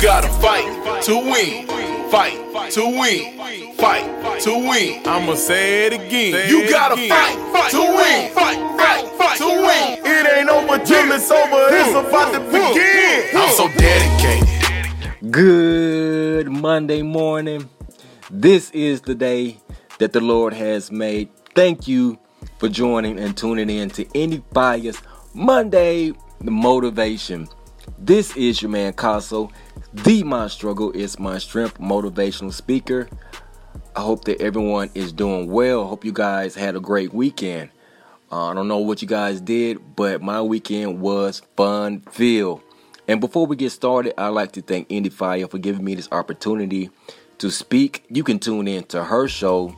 gotta 0.00 0.28
fight 0.40 1.02
to 1.04 1.14
win. 1.16 1.66
Fight 2.10 2.72
to 2.72 2.84
win. 2.86 3.74
Fight 3.74 4.40
to 4.40 4.50
win. 4.50 5.06
I'ma 5.06 5.34
say 5.34 5.86
it 5.86 5.92
again. 5.92 6.48
You 6.48 6.70
gotta 6.70 6.96
fight 6.96 7.70
to 7.70 7.80
win. 7.80 8.32
Fight, 8.32 8.58
fight, 8.78 9.08
fight 9.18 9.38
to 9.38 9.44
win. 9.44 9.98
It 10.06 10.38
ain't 10.38 10.48
over 10.48 10.78
till 10.78 11.12
it's 11.12 11.30
over. 11.30 11.66
It's 11.70 11.90
about 11.90 12.32
to 12.32 12.40
begin. 12.40 13.36
I'm 13.36 13.54
so 13.54 13.68
dedicated. 13.76 15.30
Good 15.30 16.50
Monday 16.50 17.02
morning. 17.02 17.68
This 18.30 18.70
is 18.70 19.02
the 19.02 19.14
day 19.14 19.58
that 19.98 20.14
the 20.14 20.20
Lord 20.20 20.54
has 20.54 20.90
made. 20.90 21.28
Thank 21.54 21.86
you 21.86 22.18
for 22.58 22.70
joining 22.70 23.18
and 23.18 23.36
tuning 23.36 23.68
in 23.68 23.90
to 23.90 24.06
Any 24.14 24.38
Bias 24.38 24.96
Monday 25.34 26.12
the 26.40 26.50
Motivation. 26.50 27.48
This 27.98 28.36
is 28.36 28.62
your 28.62 28.70
man 28.70 28.92
Caso, 28.92 29.50
the 29.92 30.22
My 30.22 30.48
Struggle 30.48 30.90
is 30.92 31.18
My 31.18 31.38
Strength 31.38 31.78
motivational 31.78 32.52
speaker. 32.52 33.08
I 33.94 34.00
hope 34.00 34.24
that 34.24 34.40
everyone 34.40 34.90
is 34.94 35.12
doing 35.12 35.50
well. 35.50 35.86
Hope 35.86 36.04
you 36.04 36.12
guys 36.12 36.54
had 36.54 36.76
a 36.76 36.80
great 36.80 37.12
weekend. 37.12 37.70
Uh, 38.30 38.46
I 38.46 38.54
don't 38.54 38.68
know 38.68 38.78
what 38.78 39.02
you 39.02 39.08
guys 39.08 39.40
did, 39.40 39.96
but 39.96 40.22
my 40.22 40.40
weekend 40.40 41.00
was 41.00 41.42
fun 41.56 42.00
filled. 42.10 42.62
And 43.08 43.20
before 43.20 43.46
we 43.46 43.56
get 43.56 43.70
started, 43.70 44.18
I'd 44.20 44.28
like 44.28 44.52
to 44.52 44.62
thank 44.62 44.86
Indy 44.88 45.10
Fire 45.10 45.48
for 45.48 45.58
giving 45.58 45.84
me 45.84 45.94
this 45.94 46.08
opportunity 46.12 46.90
to 47.38 47.50
speak. 47.50 48.04
You 48.08 48.22
can 48.22 48.38
tune 48.38 48.68
in 48.68 48.84
to 48.84 49.02
her 49.02 49.26
show 49.26 49.74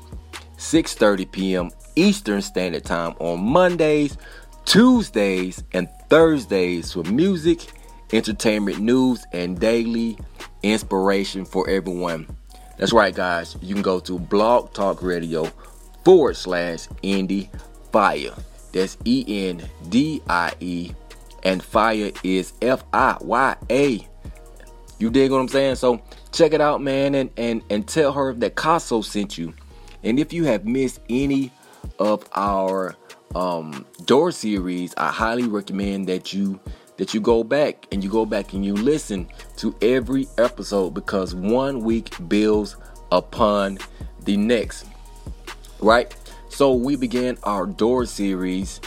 6:30 0.58 1.32
p.m. 1.32 1.70
Eastern 1.96 2.42
Standard 2.42 2.84
Time 2.84 3.14
on 3.18 3.40
Mondays, 3.42 4.16
Tuesdays, 4.64 5.62
and 5.72 5.88
Thursdays 6.08 6.92
for 6.92 7.02
music, 7.04 7.72
entertainment 8.12 8.78
news, 8.78 9.24
and 9.32 9.58
daily 9.58 10.18
inspiration 10.62 11.44
for 11.44 11.68
everyone. 11.68 12.26
That's 12.78 12.92
right, 12.92 13.14
guys. 13.14 13.56
You 13.60 13.74
can 13.74 13.82
go 13.82 14.00
to 14.00 14.18
Blog 14.18 14.72
Talk 14.72 15.02
Radio 15.02 15.44
forward 16.04 16.36
slash 16.36 16.88
Indie 17.02 17.48
Fire. 17.92 18.34
That's 18.72 18.96
E 19.04 19.48
N 19.48 19.62
D 19.88 20.22
I 20.28 20.52
E, 20.60 20.92
and 21.42 21.62
Fire 21.62 22.10
is 22.24 22.54
F 22.62 22.84
I 22.92 23.16
Y 23.20 23.56
A. 23.70 24.08
You 24.98 25.10
dig 25.10 25.30
what 25.30 25.38
I'm 25.38 25.48
saying? 25.48 25.76
So 25.76 26.02
check 26.32 26.52
it 26.52 26.60
out, 26.60 26.80
man, 26.80 27.14
and 27.14 27.30
and 27.36 27.62
and 27.70 27.86
tell 27.86 28.12
her 28.12 28.32
that 28.34 28.54
Caso 28.54 29.04
sent 29.04 29.36
you. 29.36 29.52
And 30.02 30.18
if 30.18 30.32
you 30.32 30.44
have 30.44 30.64
missed 30.64 31.00
any 31.08 31.52
of 31.98 32.28
our 32.34 32.96
um, 33.34 33.86
door 34.04 34.32
series, 34.32 34.94
I 34.96 35.10
highly 35.10 35.44
recommend 35.44 36.08
that 36.08 36.32
you 36.32 36.58
that 36.96 37.14
you 37.14 37.20
go 37.20 37.42
back 37.42 37.86
and 37.92 38.02
you 38.02 38.10
go 38.10 38.26
back 38.26 38.52
and 38.52 38.64
you 38.64 38.74
listen 38.74 39.28
to 39.56 39.74
every 39.82 40.28
episode 40.38 40.90
because 40.90 41.34
one 41.34 41.80
week 41.80 42.14
builds 42.28 42.76
upon 43.10 43.78
the 44.24 44.36
next. 44.36 44.86
Right? 45.80 46.14
So 46.48 46.74
we 46.74 46.96
began 46.96 47.38
our 47.44 47.66
door 47.66 48.06
series 48.06 48.80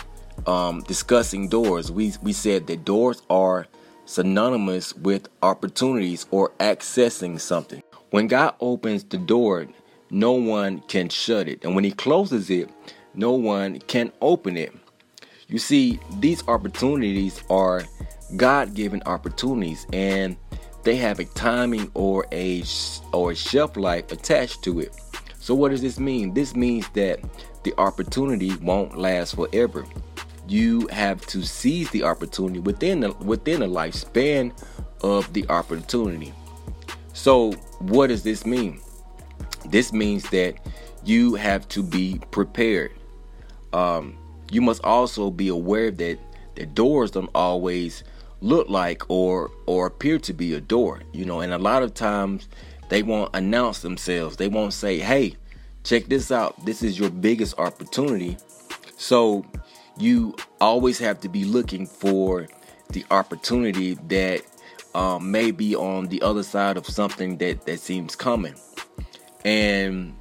um, 0.48 0.82
discussing 0.82 1.50
doors. 1.50 1.92
We 1.92 2.14
we 2.22 2.34
said 2.34 2.68
that 2.68 2.86
doors 2.86 3.22
are 3.30 3.68
synonymous 4.06 4.96
with 4.96 5.28
opportunities 5.42 6.26
or 6.32 6.52
accessing 6.60 7.40
something. 7.40 7.82
When 8.12 8.28
God 8.28 8.54
opens 8.60 9.04
the 9.04 9.18
door, 9.18 9.68
no 10.10 10.34
one 10.34 10.80
can 10.82 11.10
shut 11.10 11.48
it. 11.48 11.64
And 11.64 11.76
when 11.76 11.84
he 11.84 11.92
closes 11.92 12.50
it, 12.50 12.70
no 13.14 13.32
one 13.32 13.80
can 13.80 14.12
open 14.22 14.58
it. 14.58 14.74
You 15.48 15.60
see, 15.60 16.00
these 16.20 16.48
opportunities 16.48 17.44
are 17.50 17.84
God 18.36 18.74
given 18.74 19.04
opportunities 19.06 19.86
and 19.94 20.36
they 20.84 20.96
have 20.96 21.20
a 21.20 21.26
timing 21.26 21.92
or 21.94 22.26
a 22.32 22.64
or 23.12 23.32
a 23.32 23.36
shelf 23.36 23.78
life 23.78 24.12
attached 24.12 24.64
to 24.64 24.80
it. 24.80 24.96
So 25.40 25.54
what 25.54 25.70
does 25.70 25.82
this 25.82 26.00
mean? 26.00 26.34
This 26.34 26.56
means 26.56 26.90
that 26.90 27.20
the 27.64 27.74
opportunity 27.78 28.56
won't 28.58 28.98
last 28.98 29.36
forever. 29.36 29.86
You 30.48 30.88
have 30.88 31.26
to 31.28 31.44
seize 31.44 31.90
the 31.92 32.04
opportunity 32.04 32.60
within 32.60 33.00
the, 33.00 33.12
within 33.14 33.60
the 33.60 33.68
lifespan 33.68 34.52
of 35.02 35.32
the 35.34 35.48
opportunity. 35.50 36.34
So 37.14 37.52
what 37.80 38.08
does 38.08 38.24
this 38.24 38.46
mean? 38.46 38.80
This 39.68 39.94
means 39.94 40.30
that 40.30 40.56
you 41.04 41.36
have 41.36 41.68
to 41.70 41.84
be 41.84 42.20
prepared. 42.32 42.92
Um, 43.74 44.18
you 44.52 44.62
must 44.62 44.84
also 44.84 45.32
be 45.32 45.48
aware 45.48 45.92
that 45.92 46.18
the 46.56 46.66
doors 46.66 47.12
don't 47.12 47.30
always 47.36 48.04
look 48.42 48.70
like 48.70 49.04
or 49.10 49.52
or 49.66 49.88
appear 49.88 50.20
to 50.20 50.34
be 50.34 50.54
a 50.54 50.62
door. 50.62 51.02
You 51.14 51.26
know, 51.26 51.42
and 51.42 51.54
a 51.54 51.58
lot 51.58 51.84
of 51.84 51.94
times 51.94 52.48
they 52.90 53.04
won't 53.04 53.36
announce 53.36 53.82
themselves. 53.82 54.38
They 54.38 54.48
won't 54.48 54.74
say, 54.74 55.00
"Hey, 55.00 55.36
check 55.84 56.06
this 56.06 56.32
out. 56.32 56.66
This 56.66 56.84
is 56.84 57.00
your 57.00 57.10
biggest 57.10 57.58
opportunity." 57.58 58.38
So 58.98 59.46
you 59.98 60.36
always 60.62 61.00
have 61.00 61.20
to 61.22 61.30
be 61.30 61.44
looking 61.46 61.86
for 61.86 62.48
the 62.92 63.06
opportunity 63.12 63.96
that 64.08 64.42
um, 64.94 65.32
may 65.32 65.52
be 65.52 65.76
on 65.76 66.08
the 66.08 66.22
other 66.22 66.44
side 66.44 66.78
of 66.78 66.86
something 66.86 67.38
that 67.38 67.66
that 67.66 67.80
seems 67.80 68.16
coming. 68.16 68.56
And 69.44 70.16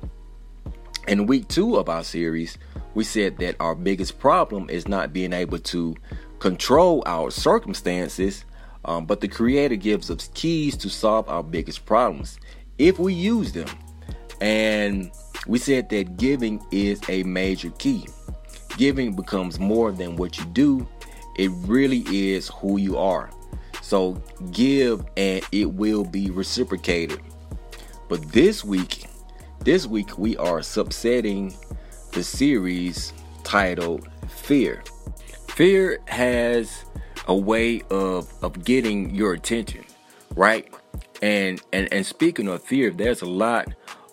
in 1.08 1.26
week 1.26 1.48
two 1.48 1.76
of 1.76 1.88
our 1.88 2.04
series, 2.04 2.58
we 2.94 3.04
said 3.04 3.38
that 3.38 3.56
our 3.60 3.74
biggest 3.74 4.18
problem 4.18 4.70
is 4.70 4.88
not 4.88 5.12
being 5.12 5.32
able 5.32 5.58
to 5.58 5.94
control 6.38 7.02
our 7.06 7.30
circumstances, 7.30 8.44
um, 8.84 9.06
but 9.06 9.20
the 9.20 9.28
Creator 9.28 9.76
gives 9.76 10.10
us 10.10 10.30
keys 10.34 10.76
to 10.78 10.88
solve 10.88 11.28
our 11.28 11.42
biggest 11.42 11.86
problems 11.86 12.38
if 12.78 12.98
we 12.98 13.12
use 13.14 13.52
them. 13.52 13.68
And 14.40 15.10
we 15.46 15.58
said 15.58 15.88
that 15.90 16.16
giving 16.16 16.64
is 16.70 17.00
a 17.08 17.22
major 17.24 17.70
key. 17.70 18.06
Giving 18.76 19.14
becomes 19.14 19.58
more 19.58 19.92
than 19.92 20.16
what 20.16 20.38
you 20.38 20.44
do, 20.46 20.86
it 21.36 21.50
really 21.66 22.04
is 22.08 22.48
who 22.48 22.76
you 22.78 22.96
are. 22.96 23.30
So 23.82 24.22
give 24.50 25.04
and 25.16 25.44
it 25.52 25.72
will 25.72 26.04
be 26.04 26.30
reciprocated. 26.30 27.20
But 28.08 28.22
this 28.32 28.64
week, 28.64 29.06
this 29.64 29.86
week 29.86 30.18
we 30.18 30.36
are 30.36 30.58
subsetting 30.60 31.56
the 32.12 32.22
series 32.22 33.14
titled 33.44 34.06
Fear. 34.28 34.84
Fear 35.48 36.00
has 36.06 36.84
a 37.28 37.34
way 37.34 37.80
of 37.90 38.30
of 38.44 38.62
getting 38.62 39.14
your 39.14 39.32
attention, 39.32 39.84
right? 40.34 40.72
And 41.22 41.62
and 41.72 41.90
and 41.92 42.04
speaking 42.04 42.46
of 42.48 42.62
fear, 42.62 42.90
there's 42.90 43.22
a 43.22 43.26
lot 43.26 43.68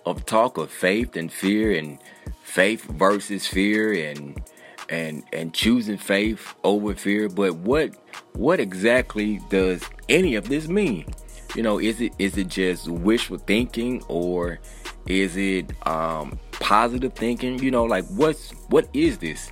of 0.05 0.25
talk 0.25 0.57
of 0.57 0.71
faith 0.71 1.17
and 1.17 1.29
fear 1.29 1.73
and 1.73 1.99
faith 2.43 2.85
versus 2.85 3.45
fear 3.45 3.91
and 3.91 4.41
and 4.89 5.23
and 5.33 5.53
choosing 5.53 5.97
faith 5.97 6.55
over 6.63 6.95
fear, 6.95 7.27
but 7.27 7.55
what 7.55 7.91
what 8.33 8.61
exactly 8.61 9.41
does 9.49 9.83
any 10.07 10.35
of 10.35 10.47
this 10.47 10.69
mean? 10.69 11.13
You 11.55 11.63
know, 11.63 11.77
is 11.77 11.99
it 11.99 12.13
is 12.19 12.37
it 12.37 12.47
just 12.47 12.87
wishful 12.87 13.37
thinking 13.37 14.01
or 14.07 14.59
is 15.07 15.37
it 15.37 15.71
um, 15.87 16.39
positive 16.51 17.13
thinking? 17.13 17.59
You 17.59 17.71
know, 17.71 17.83
like 17.85 18.05
what's 18.07 18.51
what 18.69 18.87
is 18.93 19.17
this? 19.17 19.51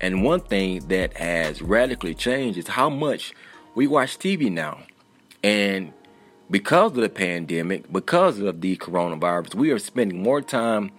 And 0.00 0.22
one 0.22 0.40
thing 0.40 0.86
that 0.88 1.16
has 1.16 1.60
radically 1.60 2.14
changed 2.14 2.58
is 2.58 2.68
how 2.68 2.88
much 2.88 3.32
we 3.74 3.86
watch 3.86 4.18
TV 4.18 4.50
now. 4.50 4.80
And 5.42 5.92
because 6.50 6.92
of 6.92 6.98
the 6.98 7.08
pandemic, 7.08 7.92
because 7.92 8.38
of 8.38 8.60
the 8.60 8.76
coronavirus, 8.76 9.54
we 9.54 9.70
are 9.70 9.78
spending 9.78 10.22
more 10.22 10.40
time 10.40 10.90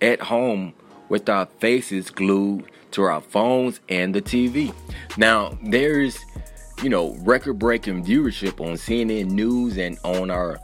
at 0.00 0.20
home 0.20 0.72
with 1.08 1.28
our 1.28 1.46
faces 1.58 2.10
glued 2.10 2.70
to 2.92 3.02
our 3.02 3.20
phones 3.20 3.80
and 3.88 4.14
the 4.14 4.22
TV. 4.22 4.72
Now, 5.16 5.58
there's, 5.62 6.18
you 6.82 6.88
know, 6.88 7.14
record 7.20 7.58
breaking 7.58 8.04
viewership 8.04 8.60
on 8.60 8.74
CNN 8.74 9.30
News 9.30 9.76
and 9.76 9.98
on 10.04 10.30
our 10.30 10.58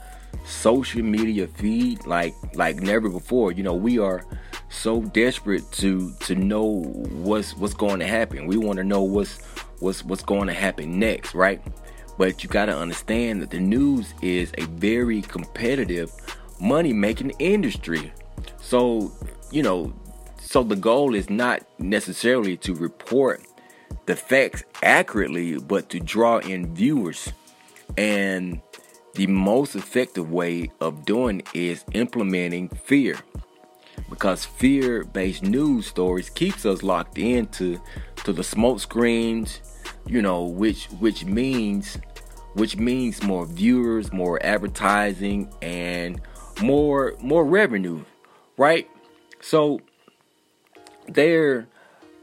social 0.45 1.03
media 1.03 1.47
feed 1.47 2.07
like 2.07 2.35
like 2.55 2.77
never 2.77 3.09
before. 3.09 3.53
You 3.53 3.63
know, 3.63 3.75
we 3.75 3.99
are 3.99 4.25
so 4.69 5.03
desperate 5.03 5.71
to 5.73 6.13
to 6.21 6.35
know 6.35 6.83
what's 7.11 7.57
what's 7.57 7.75
going 7.75 8.01
to 8.01 8.07
happen. 8.07 8.47
We 8.47 8.57
want 8.57 8.79
to 8.79 8.85
know 8.85 9.03
what's 9.03 9.39
what's 9.81 10.05
what's 10.05 10.23
going 10.23 10.47
to 10.47 10.55
happen 10.55 10.99
next, 10.99 11.35
right? 11.35 11.61
But 12.19 12.43
you 12.43 12.51
got 12.51 12.67
to 12.67 12.77
understand 12.77 13.41
that 13.43 13.51
the 13.51 13.61
news 13.61 14.13
is 14.21 14.53
a 14.59 14.65
very 14.65 15.23
competitive 15.23 16.13
money 16.61 16.93
making 16.93 17.31
industry. 17.39 18.13
So, 18.61 19.13
you 19.51 19.63
know, 19.63 19.93
so 20.39 20.63
the 20.63 20.77
goal 20.77 21.15
is 21.15 21.31
not 21.31 21.63
necessarily 21.79 22.57
to 22.59 22.75
report 22.75 23.43
the 24.07 24.17
facts 24.17 24.65
accurately, 24.83 25.59
but 25.59 25.89
to 25.91 26.01
draw 26.01 26.39
in 26.39 26.75
viewers. 26.75 27.33
And 27.97 28.61
the 29.15 29.27
most 29.27 29.75
effective 29.75 30.31
way 30.31 30.71
of 30.81 31.05
doing 31.05 31.43
is 31.55 31.85
implementing 31.93 32.69
fear 32.69 33.17
because 34.09 34.45
fear-based 34.45 35.43
news 35.43 35.87
stories 35.87 36.31
keeps 36.31 36.65
us 36.65 36.83
locked 36.83 37.19
into 37.19 37.81
to 38.25 38.33
the 38.33 38.43
smoke 38.43 38.81
screens 38.81 39.61
you 40.07 40.23
know 40.23 40.45
which 40.45 40.87
which 40.99 41.25
means 41.25 41.99
which 42.55 42.77
means 42.77 43.23
more 43.23 43.47
viewers, 43.47 44.13
more 44.13 44.45
advertising, 44.45 45.53
and 45.63 46.21
more 46.63 47.15
more 47.21 47.45
revenue, 47.45 48.05
right? 48.57 48.89
So 49.41 49.81
their 51.07 51.67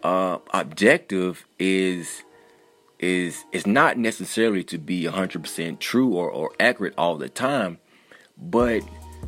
uh, 0.03 0.39
objective 0.53 1.45
is 1.59 2.23
is 2.99 3.45
is 3.51 3.67
not 3.67 3.97
necessarily 3.97 4.63
to 4.63 4.77
be 4.77 5.03
100% 5.03 5.79
true 5.79 6.13
or, 6.13 6.29
or 6.29 6.51
accurate 6.59 6.93
all 6.97 7.17
the 7.17 7.29
time, 7.29 7.77
but 8.37 8.81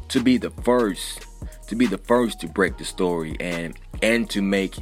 to 0.09 0.19
be 0.21 0.37
the 0.37 0.49
first 0.49 1.25
to 1.67 1.75
be 1.75 1.85
the 1.85 1.97
first 1.99 2.39
to 2.41 2.47
break 2.47 2.77
the 2.77 2.85
story 2.85 3.35
and 3.39 3.77
and 4.01 4.29
to 4.29 4.41
make 4.41 4.75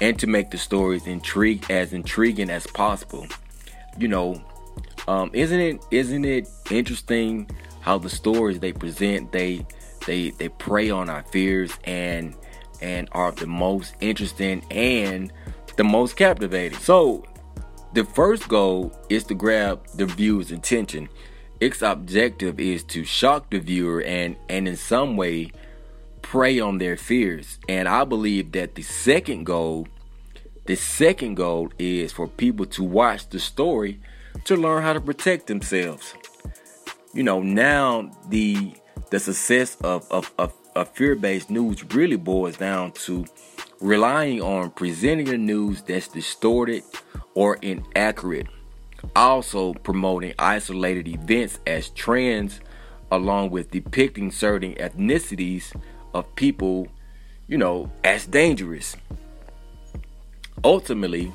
and 0.00 0.18
to 0.18 0.26
make 0.26 0.50
the 0.50 0.58
stories 0.58 1.06
intrigue 1.06 1.64
as 1.70 1.92
intriguing 1.92 2.50
as 2.50 2.66
possible. 2.66 3.26
You 3.98 4.08
know, 4.08 4.42
um, 5.08 5.30
isn't 5.32 5.60
it 5.60 5.84
isn't 5.90 6.24
it 6.24 6.48
interesting 6.70 7.50
how 7.80 7.98
the 7.98 8.10
stories 8.10 8.60
they 8.60 8.72
present 8.72 9.32
they 9.32 9.66
they 10.06 10.30
they 10.30 10.48
prey 10.48 10.90
on 10.90 11.08
our 11.08 11.22
fears 11.24 11.72
and 11.84 12.34
and 12.82 13.08
are 13.12 13.32
the 13.32 13.46
most 13.46 13.94
interesting 14.00 14.64
and 14.70 15.32
the 15.76 15.84
most 15.84 16.16
captivating. 16.16 16.78
So 16.78 17.24
the 17.94 18.04
first 18.04 18.48
goal 18.48 18.92
is 19.08 19.22
to 19.24 19.34
grab 19.34 19.86
the 19.94 20.04
viewer's 20.04 20.50
attention. 20.50 21.08
Its 21.60 21.80
objective 21.80 22.58
is 22.58 22.82
to 22.82 23.04
shock 23.04 23.50
the 23.50 23.60
viewer 23.60 24.02
and 24.02 24.36
and 24.48 24.66
in 24.66 24.76
some 24.76 25.16
way 25.16 25.52
prey 26.20 26.58
on 26.58 26.78
their 26.78 26.96
fears. 26.96 27.58
And 27.68 27.88
I 27.88 28.02
believe 28.04 28.50
that 28.52 28.74
the 28.74 28.82
second 28.82 29.44
goal 29.44 29.86
the 30.66 30.74
second 30.74 31.36
goal 31.36 31.70
is 31.78 32.10
for 32.10 32.26
people 32.26 32.66
to 32.66 32.82
watch 32.82 33.28
the 33.28 33.38
story 33.38 34.00
to 34.44 34.56
learn 34.56 34.82
how 34.82 34.94
to 34.94 35.00
protect 35.00 35.46
themselves. 35.46 36.14
You 37.12 37.22
know, 37.22 37.42
now 37.42 38.10
the 38.28 38.74
the 39.10 39.20
success 39.20 39.76
of, 39.82 40.10
of, 40.10 40.32
of, 40.36 40.52
of 40.74 40.88
fear-based 40.88 41.48
news 41.48 41.84
really 41.94 42.16
boils 42.16 42.56
down 42.56 42.90
to 43.06 43.24
relying 43.80 44.42
on 44.42 44.70
presenting 44.70 45.26
the 45.26 45.38
news 45.38 45.82
that's 45.82 46.08
distorted 46.08 46.82
or 47.34 47.56
inaccurate. 47.56 48.46
Also 49.14 49.74
promoting 49.74 50.34
isolated 50.38 51.08
events 51.08 51.58
as 51.66 51.90
trends 51.90 52.60
along 53.10 53.50
with 53.50 53.70
depicting 53.70 54.30
certain 54.30 54.74
ethnicities 54.74 55.72
of 56.14 56.34
people, 56.36 56.88
you 57.46 57.58
know, 57.58 57.90
as 58.02 58.26
dangerous. 58.26 58.96
Ultimately, 60.64 61.32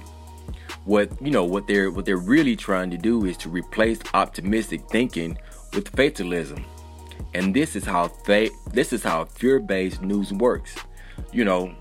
what 0.85 1.09
you 1.21 1.29
know 1.29 1.43
what 1.43 1.67
they're 1.67 1.91
what 1.91 2.05
they're 2.05 2.17
really 2.17 2.55
trying 2.55 2.89
to 2.89 2.97
do 2.97 3.25
is 3.25 3.37
to 3.37 3.49
replace 3.49 3.99
optimistic 4.13 4.81
thinking 4.89 5.37
with 5.73 5.87
fatalism 5.89 6.63
and 7.33 7.53
this 7.53 7.75
is 7.75 7.85
how 7.85 8.07
fa- 8.07 8.49
this 8.71 8.91
is 8.93 9.03
how 9.03 9.25
fear-based 9.25 10.01
news 10.01 10.31
works 10.33 10.75
you 11.31 11.43
know 11.43 11.71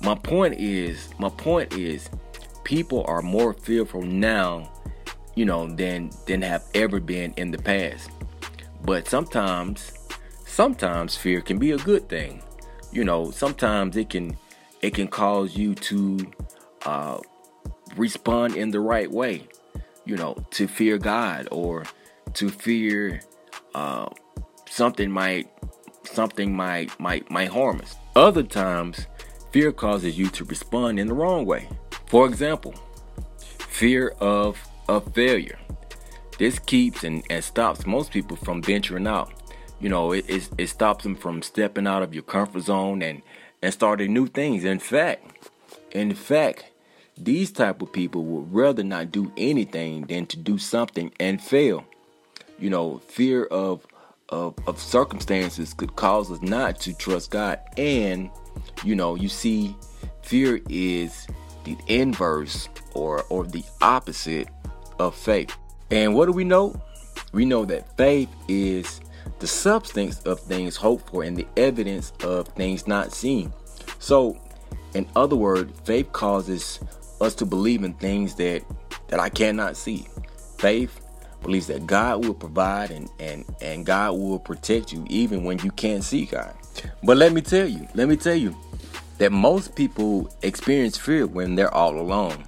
my 0.00 0.14
point 0.14 0.54
is 0.54 1.10
my 1.18 1.28
point 1.28 1.72
is 1.74 2.08
people 2.68 3.02
are 3.08 3.22
more 3.22 3.52
fearful 3.52 4.02
now 4.02 4.70
you 5.34 5.44
know 5.44 5.66
than 5.74 6.10
than 6.26 6.42
have 6.42 6.64
ever 6.74 7.00
been 7.00 7.32
in 7.36 7.50
the 7.50 7.58
past 7.58 8.10
but 8.84 9.08
sometimes 9.08 9.92
sometimes 10.44 11.16
fear 11.16 11.40
can 11.40 11.58
be 11.58 11.72
a 11.72 11.78
good 11.78 12.08
thing 12.08 12.42
you 12.92 13.04
know 13.04 13.30
sometimes 13.30 13.96
it 13.96 14.10
can 14.10 14.36
it 14.82 14.94
can 14.94 15.08
cause 15.08 15.56
you 15.56 15.74
to 15.74 16.18
uh, 16.84 17.18
respond 17.96 18.56
in 18.56 18.70
the 18.70 18.80
right 18.80 19.10
way, 19.10 19.46
you 20.04 20.16
know, 20.16 20.36
to 20.52 20.66
fear 20.66 20.98
God 20.98 21.48
or 21.50 21.84
to 22.34 22.48
fear 22.48 23.20
uh, 23.74 24.08
something 24.68 25.10
might 25.10 25.48
something 26.04 26.54
might 26.54 26.98
might 27.00 27.30
might 27.30 27.48
harm 27.48 27.80
us. 27.80 27.96
Other 28.14 28.42
times, 28.42 29.06
fear 29.52 29.72
causes 29.72 30.18
you 30.18 30.28
to 30.30 30.44
respond 30.44 30.98
in 30.98 31.06
the 31.06 31.14
wrong 31.14 31.44
way. 31.44 31.68
For 32.08 32.26
example, 32.26 32.74
fear 33.58 34.14
of 34.20 34.58
of 34.88 35.12
failure. 35.14 35.58
This 36.38 36.58
keeps 36.58 37.04
and, 37.04 37.22
and 37.28 37.44
stops 37.44 37.84
most 37.86 38.10
people 38.10 38.36
from 38.36 38.62
venturing 38.62 39.06
out. 39.06 39.32
You 39.80 39.88
know, 39.88 40.12
it, 40.12 40.24
it, 40.28 40.48
it 40.56 40.66
stops 40.68 41.04
them 41.04 41.14
from 41.14 41.42
stepping 41.42 41.86
out 41.86 42.02
of 42.02 42.14
your 42.14 42.22
comfort 42.22 42.62
zone 42.62 43.02
and, 43.02 43.22
and 43.60 43.72
starting 43.72 44.12
new 44.12 44.26
things. 44.26 44.64
In 44.64 44.78
fact, 44.78 45.50
in 45.90 46.14
fact, 46.14 46.70
these 47.16 47.50
type 47.50 47.82
of 47.82 47.92
people 47.92 48.24
would 48.24 48.52
rather 48.54 48.82
not 48.82 49.12
do 49.12 49.32
anything 49.36 50.02
than 50.02 50.26
to 50.26 50.36
do 50.36 50.58
something 50.58 51.12
and 51.20 51.42
fail. 51.42 51.84
You 52.58 52.70
know, 52.70 52.98
fear 52.98 53.44
of 53.44 53.86
of, 54.30 54.54
of 54.66 54.78
circumstances 54.78 55.72
could 55.74 55.96
cause 55.96 56.30
us 56.30 56.42
not 56.42 56.80
to 56.80 56.94
trust 56.94 57.30
God. 57.30 57.60
And, 57.76 58.30
you 58.84 58.94
know, 58.94 59.14
you 59.14 59.28
see, 59.28 59.74
fear 60.22 60.60
is 60.68 61.26
the 61.74 61.94
inverse 62.00 62.68
or 62.94 63.24
or 63.28 63.44
the 63.44 63.64
opposite 63.80 64.48
of 64.98 65.14
faith. 65.14 65.56
And 65.90 66.14
what 66.14 66.26
do 66.26 66.32
we 66.32 66.44
know? 66.44 66.80
We 67.32 67.44
know 67.44 67.64
that 67.66 67.96
faith 67.96 68.28
is 68.48 69.00
the 69.38 69.46
substance 69.46 70.20
of 70.22 70.40
things 70.40 70.76
hoped 70.76 71.10
for 71.10 71.22
and 71.22 71.36
the 71.36 71.46
evidence 71.56 72.12
of 72.22 72.48
things 72.48 72.86
not 72.86 73.12
seen. 73.12 73.52
So, 73.98 74.38
in 74.94 75.06
other 75.14 75.36
words, 75.36 75.72
faith 75.84 76.12
causes 76.12 76.80
us 77.20 77.34
to 77.36 77.46
believe 77.46 77.84
in 77.84 77.94
things 77.94 78.34
that 78.36 78.62
that 79.08 79.20
I 79.20 79.28
cannot 79.28 79.76
see. 79.76 80.06
Faith 80.58 81.00
believes 81.42 81.68
that 81.68 81.86
God 81.86 82.24
will 82.24 82.34
provide 82.34 82.90
and 82.90 83.08
and 83.18 83.44
and 83.60 83.84
God 83.86 84.12
will 84.12 84.38
protect 84.38 84.92
you 84.92 85.04
even 85.08 85.44
when 85.44 85.58
you 85.60 85.70
can't 85.72 86.04
see 86.04 86.26
God. 86.26 86.54
But 87.02 87.16
let 87.16 87.32
me 87.32 87.40
tell 87.40 87.66
you, 87.66 87.86
let 87.94 88.08
me 88.08 88.16
tell 88.16 88.36
you 88.36 88.56
that 89.18 89.32
most 89.32 89.74
people 89.74 90.32
experience 90.42 90.96
fear 90.96 91.26
when 91.26 91.54
they're 91.54 91.72
all 91.72 91.98
alone. 91.98 92.44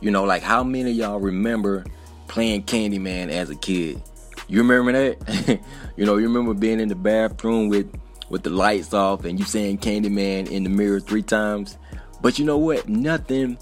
You 0.00 0.10
know, 0.10 0.24
like 0.24 0.42
how 0.42 0.64
many 0.64 0.90
of 0.90 0.96
y'all 0.96 1.20
remember 1.20 1.84
playing 2.28 2.64
Candyman 2.64 3.30
as 3.30 3.50
a 3.50 3.56
kid? 3.56 4.02
You 4.48 4.58
remember 4.58 4.92
that? 4.92 5.60
you 5.96 6.04
know, 6.06 6.16
you 6.16 6.26
remember 6.26 6.54
being 6.54 6.80
in 6.80 6.88
the 6.88 6.94
bathroom 6.94 7.68
with 7.68 7.92
with 8.28 8.42
the 8.42 8.50
lights 8.50 8.94
off 8.94 9.24
and 9.24 9.38
you 9.38 9.44
saying 9.44 9.78
Candyman 9.78 10.50
in 10.50 10.64
the 10.64 10.70
mirror 10.70 11.00
three 11.00 11.22
times. 11.22 11.76
But 12.20 12.38
you 12.38 12.44
know 12.44 12.58
what? 12.58 12.88
Nothing 12.88 13.58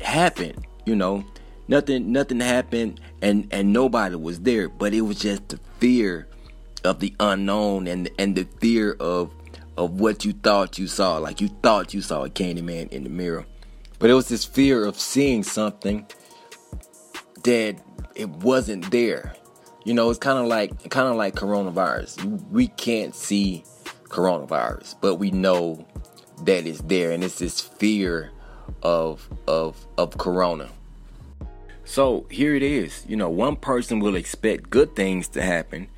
happened, 0.00 0.66
you 0.86 0.96
know. 0.96 1.24
Nothing 1.66 2.12
nothing 2.12 2.40
happened 2.40 3.00
and 3.22 3.48
and 3.50 3.72
nobody 3.72 4.16
was 4.16 4.40
there, 4.40 4.68
but 4.68 4.92
it 4.92 5.00
was 5.00 5.18
just 5.18 5.48
the 5.48 5.58
fear 5.78 6.28
of 6.84 7.00
the 7.00 7.14
unknown 7.20 7.86
and 7.86 8.10
and 8.18 8.36
the 8.36 8.44
fear 8.60 8.92
of 9.00 9.32
of 9.76 10.00
what 10.00 10.24
you 10.24 10.32
thought 10.32 10.78
you 10.78 10.86
saw. 10.86 11.18
Like 11.18 11.40
you 11.40 11.48
thought 11.62 11.94
you 11.94 12.02
saw 12.02 12.24
a 12.24 12.30
Candyman 12.30 12.92
in 12.92 13.04
the 13.04 13.10
mirror. 13.10 13.46
But 13.98 14.10
it 14.10 14.14
was 14.14 14.28
this 14.28 14.44
fear 14.44 14.84
of 14.84 14.98
seeing 14.98 15.42
something 15.42 16.06
that 17.44 17.76
it 18.14 18.28
wasn't 18.28 18.90
there. 18.90 19.34
You 19.84 19.94
know, 19.94 20.10
it's 20.10 20.18
kind 20.18 20.38
of 20.38 20.46
like 20.46 20.90
kind 20.90 21.08
of 21.08 21.16
like 21.16 21.34
coronavirus. 21.34 22.48
We 22.50 22.68
can't 22.68 23.14
see 23.14 23.64
coronavirus, 24.04 24.96
but 25.00 25.16
we 25.16 25.30
know 25.30 25.86
that 26.44 26.66
it's 26.66 26.80
there, 26.82 27.12
and 27.12 27.22
it's 27.22 27.38
this 27.38 27.60
fear 27.60 28.30
of 28.82 29.28
of 29.46 29.86
of 29.98 30.16
corona. 30.18 30.70
So 31.84 32.26
here 32.30 32.54
it 32.54 32.62
is. 32.62 33.04
You 33.06 33.16
know, 33.16 33.28
one 33.28 33.56
person 33.56 34.00
will 34.00 34.16
expect 34.16 34.70
good 34.70 34.96
things 34.96 35.28
to 35.28 35.42
happen 35.42 35.88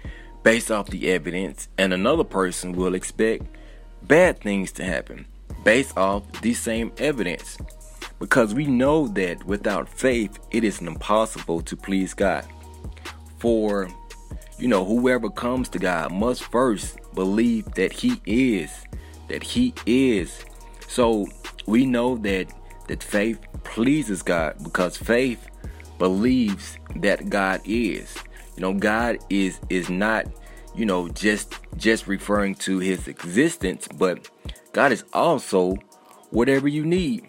based 0.42 0.71
off 0.71 0.88
the 0.88 1.11
evidence, 1.11 1.68
and 1.78 1.92
another 1.92 2.25
person 2.25 2.73
will 2.73 2.95
expect 2.95 3.47
bad 4.03 4.41
things 4.41 4.73
to 4.73 4.85
happen 4.85 5.26
based 5.65 5.97
off 5.97 6.23
the 6.43 6.55
same 6.55 6.93
evidence. 6.99 7.59
Because 8.19 8.55
we 8.55 8.67
know 8.67 9.09
that 9.09 9.45
without 9.45 9.88
faith, 9.88 10.38
it 10.50 10.65
is 10.65 10.81
impossible 10.81 11.61
to 11.62 11.76
please 11.76 12.15
God. 12.15 12.47
For, 13.38 13.88
you 14.59 14.69
know, 14.69 14.85
whoever 14.85 15.29
comes 15.29 15.69
to 15.71 15.79
God 15.79 16.12
must 16.12 16.43
first 16.45 16.99
believe 17.15 17.67
that 17.75 17.93
He 17.93 18.21
is, 18.25 18.71
that 19.29 19.43
He 19.43 19.75
is. 19.85 20.45
So 20.88 21.26
we 21.67 21.85
know 21.85 22.17
that 22.19 22.53
that 22.88 23.03
faith 23.03 23.41
pleases 23.65 24.23
God 24.23 24.57
because 24.62 24.97
faith 24.97 25.49
believes 25.99 26.79
that 26.97 27.29
God 27.29 27.61
is. 27.65 28.17
You 28.57 28.62
know, 28.62 28.75
God 28.75 29.19
is 29.29 29.61
is 29.69 29.91
not, 29.91 30.26
you 30.76 30.87
know, 30.87 31.09
just 31.09 31.54
just 31.76 32.06
referring 32.06 32.54
to 32.56 32.78
his 32.78 33.09
existence, 33.09 33.88
but 33.88 34.30
God 34.73 34.92
is 34.92 35.04
also 35.12 35.76
whatever 36.30 36.68
you 36.68 36.85
need. 36.85 37.26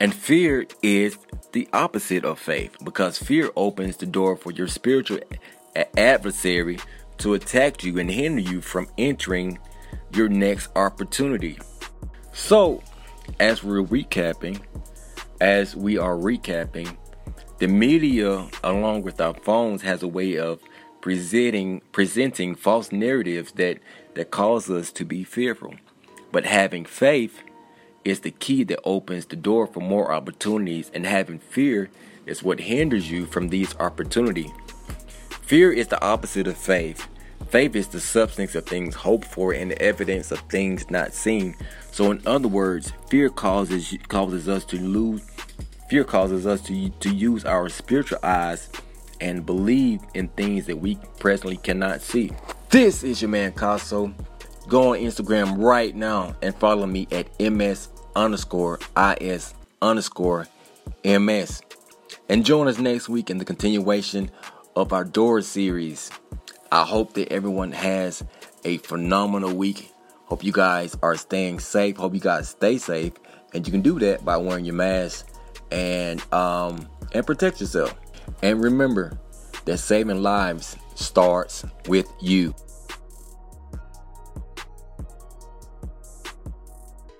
And 0.00 0.14
fear 0.14 0.66
is 0.82 1.16
the 1.52 1.68
opposite 1.72 2.24
of 2.24 2.38
faith 2.38 2.76
because 2.84 3.18
fear 3.18 3.50
opens 3.56 3.96
the 3.96 4.06
door 4.06 4.36
for 4.36 4.50
your 4.50 4.68
spiritual 4.68 5.20
adversary 5.96 6.78
to 7.18 7.34
attack 7.34 7.84
you 7.84 7.98
and 7.98 8.10
hinder 8.10 8.40
you 8.40 8.60
from 8.60 8.88
entering 8.98 9.58
your 10.12 10.28
next 10.28 10.68
opportunity. 10.76 11.58
So, 12.32 12.82
as 13.38 13.62
we're 13.62 13.84
recapping, 13.84 14.60
as 15.40 15.76
we 15.76 15.98
are 15.98 16.16
recapping, 16.16 16.96
The 17.62 17.68
media, 17.68 18.48
along 18.64 19.02
with 19.02 19.20
our 19.20 19.34
phones, 19.34 19.82
has 19.82 20.02
a 20.02 20.08
way 20.08 20.36
of 20.36 20.58
presenting 21.02 21.82
presenting 21.92 22.54
false 22.54 22.90
narratives 22.90 23.52
that 23.52 23.78
that 24.14 24.30
cause 24.30 24.70
us 24.70 24.90
to 24.92 25.04
be 25.04 25.22
fearful. 25.24 25.74
But 26.32 26.46
having 26.46 26.86
faith 26.86 27.42
is 28.04 28.20
the 28.20 28.30
key 28.30 28.64
that 28.64 28.80
opens 28.84 29.26
the 29.26 29.36
door 29.36 29.66
for 29.66 29.80
more 29.80 30.12
opportunities, 30.12 30.90
and 30.94 31.04
having 31.04 31.38
fear 31.38 31.90
is 32.24 32.42
what 32.42 32.60
hinders 32.60 33.10
you 33.10 33.26
from 33.26 33.48
these 33.48 33.76
opportunities. 33.78 34.50
Fear 35.42 35.72
is 35.72 35.88
the 35.88 36.02
opposite 36.02 36.46
of 36.46 36.56
faith. 36.56 37.06
Faith 37.50 37.76
is 37.76 37.88
the 37.88 38.00
substance 38.00 38.54
of 38.54 38.64
things 38.64 38.94
hoped 38.94 39.26
for 39.26 39.52
and 39.52 39.72
the 39.72 39.82
evidence 39.82 40.32
of 40.32 40.38
things 40.48 40.90
not 40.90 41.12
seen. 41.12 41.54
So, 41.90 42.10
in 42.10 42.22
other 42.24 42.48
words, 42.48 42.92
fear 43.08 43.28
causes 43.28 43.94
causes 44.08 44.48
us 44.48 44.64
to 44.66 44.78
lose 44.78 45.22
Fear 45.92 46.04
causes 46.04 46.46
us 46.46 46.62
to, 46.62 46.88
to 46.88 47.10
use 47.10 47.44
our 47.44 47.68
spiritual 47.68 48.18
eyes 48.22 48.70
and 49.22 49.46
believe 49.46 50.00
in 50.14 50.26
things 50.28 50.66
that 50.66 50.76
we 50.76 50.96
presently 51.20 51.56
cannot 51.56 52.02
see. 52.02 52.32
This 52.70 53.04
is 53.04 53.22
your 53.22 53.30
man 53.30 53.52
Caso. 53.52 54.12
Go 54.68 54.92
on 54.92 54.98
Instagram 54.98 55.58
right 55.58 55.94
now 55.94 56.34
and 56.42 56.54
follow 56.56 56.86
me 56.86 57.06
at 57.12 57.28
ms 57.40 57.88
underscore 58.16 58.80
is 59.20 59.54
underscore 59.80 60.48
ms. 61.04 61.62
And 62.28 62.44
join 62.44 62.68
us 62.68 62.78
next 62.78 63.08
week 63.08 63.30
in 63.30 63.38
the 63.38 63.44
continuation 63.44 64.30
of 64.74 64.92
our 64.92 65.04
Door 65.04 65.42
series. 65.42 66.10
I 66.70 66.84
hope 66.84 67.14
that 67.14 67.32
everyone 67.32 67.72
has 67.72 68.24
a 68.64 68.78
phenomenal 68.78 69.54
week. 69.54 69.92
Hope 70.24 70.42
you 70.42 70.52
guys 70.52 70.96
are 71.02 71.16
staying 71.16 71.60
safe. 71.60 71.96
Hope 71.96 72.14
you 72.14 72.20
guys 72.20 72.48
stay 72.48 72.78
safe. 72.78 73.12
And 73.54 73.66
you 73.66 73.70
can 73.70 73.82
do 73.82 73.98
that 74.00 74.24
by 74.24 74.36
wearing 74.36 74.64
your 74.64 74.74
mask 74.74 75.28
and 75.70 76.20
um, 76.32 76.88
and 77.12 77.26
protect 77.26 77.60
yourself. 77.60 77.94
And 78.42 78.62
remember 78.62 79.18
that 79.64 79.78
saving 79.78 80.22
lives 80.22 80.76
starts 80.94 81.64
with 81.86 82.06
you. 82.20 82.54